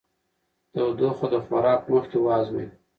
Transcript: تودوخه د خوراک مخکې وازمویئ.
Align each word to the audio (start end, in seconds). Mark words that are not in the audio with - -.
تودوخه 0.73 1.27
د 1.33 1.35
خوراک 1.45 1.81
مخکې 1.91 2.17
وازمویئ. 2.25 2.67